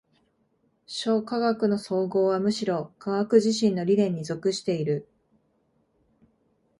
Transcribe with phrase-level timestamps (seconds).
[0.87, 5.07] 諸科学の綜合はむしろ科学自身の理念に属している。